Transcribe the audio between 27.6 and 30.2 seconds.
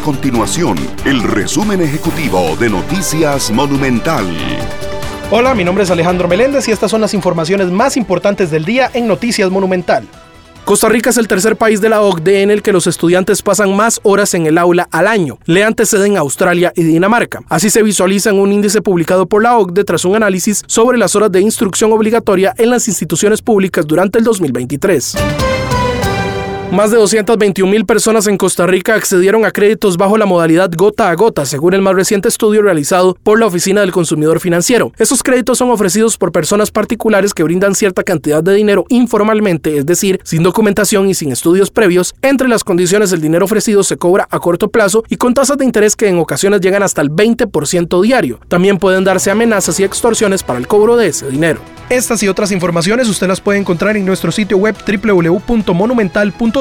mil personas en Costa Rica accedieron a créditos bajo